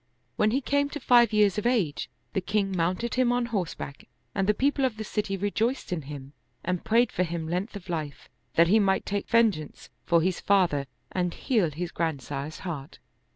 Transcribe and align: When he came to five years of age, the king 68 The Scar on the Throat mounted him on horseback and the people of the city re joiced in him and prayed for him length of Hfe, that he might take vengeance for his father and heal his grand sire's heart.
When 0.35 0.49
he 0.49 0.61
came 0.61 0.89
to 0.89 0.99
five 0.99 1.31
years 1.31 1.59
of 1.59 1.67
age, 1.67 2.09
the 2.33 2.41
king 2.41 2.69
68 2.69 2.71
The 2.71 2.73
Scar 2.73 2.73
on 2.73 2.73
the 2.73 2.75
Throat 2.75 2.83
mounted 3.07 3.15
him 3.21 3.31
on 3.31 3.45
horseback 3.45 4.07
and 4.33 4.49
the 4.49 4.53
people 4.55 4.83
of 4.83 4.97
the 4.97 5.03
city 5.03 5.37
re 5.37 5.51
joiced 5.51 5.93
in 5.93 6.01
him 6.01 6.33
and 6.63 6.83
prayed 6.83 7.11
for 7.11 7.21
him 7.21 7.47
length 7.47 7.75
of 7.75 7.85
Hfe, 7.85 8.27
that 8.55 8.67
he 8.67 8.79
might 8.79 9.05
take 9.05 9.27
vengeance 9.27 9.91
for 10.03 10.23
his 10.23 10.39
father 10.41 10.87
and 11.11 11.35
heal 11.35 11.69
his 11.69 11.91
grand 11.91 12.23
sire's 12.23 12.61
heart. 12.65 12.97